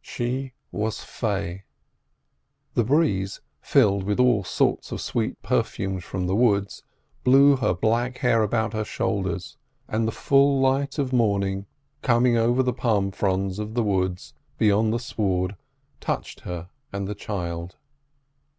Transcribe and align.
She 0.00 0.54
was 0.70 1.00
fey. 1.00 1.64
The 2.72 2.82
breeze, 2.82 3.42
filled 3.60 4.04
with 4.04 4.18
all 4.18 4.42
sorts 4.42 4.90
of 4.90 5.02
sweet 5.02 5.42
perfumes 5.42 6.02
from 6.02 6.26
the 6.26 6.34
woods, 6.34 6.82
blew 7.24 7.56
her 7.56 7.74
black 7.74 8.16
hair 8.16 8.42
about 8.42 8.72
her 8.72 8.84
shoulders, 8.86 9.58
and 9.88 10.08
the 10.08 10.10
full 10.10 10.60
light 10.62 10.98
of 10.98 11.12
morning 11.12 11.66
coming 12.00 12.38
over 12.38 12.62
the 12.62 12.72
palm 12.72 13.10
fronds 13.10 13.58
of 13.58 13.74
the 13.74 13.82
woods 13.84 14.32
beyond 14.56 14.94
the 14.94 14.98
sward 14.98 15.56
touched 16.00 16.40
her 16.40 16.70
and 16.90 17.06
the 17.06 17.14
child. 17.14 17.76